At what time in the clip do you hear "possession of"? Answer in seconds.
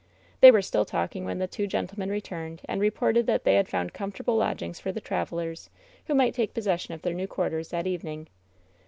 6.55-7.03